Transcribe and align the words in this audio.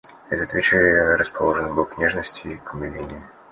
В 0.27 0.31
этот 0.31 0.51
вечер 0.55 0.83
я 0.83 1.15
расположен 1.15 1.75
был 1.75 1.85
к 1.85 1.95
нежности 1.99 2.47
и 2.47 2.55
к 2.57 2.73
умилению. 2.73 3.21